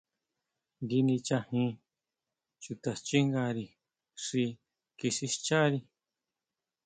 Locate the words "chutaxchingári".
2.63-3.65